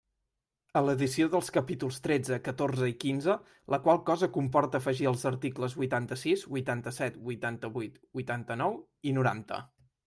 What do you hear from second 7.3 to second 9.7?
huitanta-huit, huitanta-nou i noranta.